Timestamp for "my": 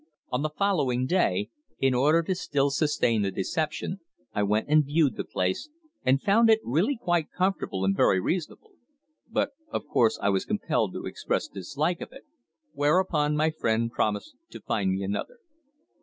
13.37-13.51